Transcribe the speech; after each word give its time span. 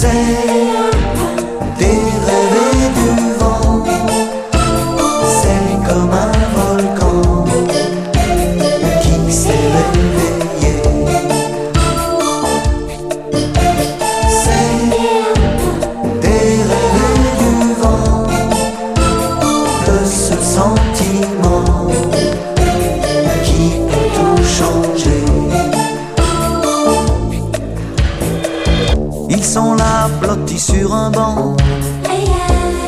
C'est 0.00 0.06
des 1.76 2.00
du 2.94 3.10
vent, 3.36 3.82
c'est 5.26 5.74
comme 5.88 6.12
un 6.12 6.32
volcan 6.54 7.44
qui 9.02 9.32
s'est 9.32 9.66
réveillé. 9.74 10.74
C'est 14.44 14.78
des 16.22 16.52
rêves 16.70 17.32
du 17.40 17.54
vent, 17.82 18.22
de 19.84 19.98
ce 20.06 20.36
sentiment 20.54 21.88
qui 23.42 23.64
peut 23.88 24.10
tout 24.14 24.44
changer. 24.44 25.17
Assis 29.38 30.58
sur 30.58 30.94
un 30.94 31.10
banc, 31.10 31.56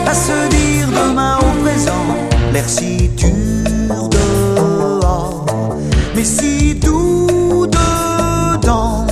à 0.07 0.15
se 0.15 0.49
dire 0.49 0.89
demain 0.89 1.39
au 1.39 1.63
présent, 1.63 2.07
l'air 2.53 2.69
si 2.69 3.09
dur 3.11 4.09
dehors, 4.09 5.47
mais 6.15 6.25
si 6.25 6.75
doux 6.75 7.67
dedans, 7.67 9.07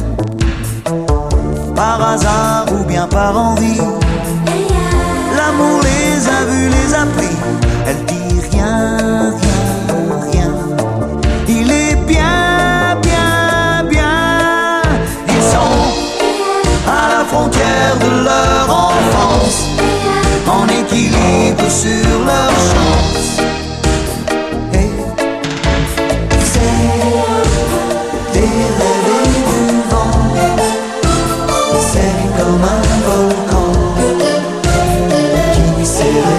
par 1.74 2.10
hasard 2.10 2.66
ou 2.72 2.84
bien 2.84 3.06
par 3.06 3.36
envie 3.36 3.80
frontière 17.28 17.96
de 18.00 18.24
leur 18.24 18.66
enfance, 18.70 19.66
en 20.46 20.66
équilibre 20.66 21.68
sur 21.68 22.18
leur 22.26 22.50
chance. 22.70 23.40
Et 24.72 24.90
C'est 26.52 26.86
des 28.32 28.54
rêves 28.78 29.44
du 29.50 29.62
vent, 29.90 30.18
c'est 31.92 32.18
comme 32.38 32.64
un 32.64 32.82
volcan 33.06 33.70
qui 35.76 35.86
s'élève. 35.86 36.37